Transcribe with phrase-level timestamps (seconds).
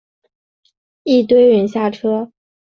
[1.03, 2.31] 一堆人下车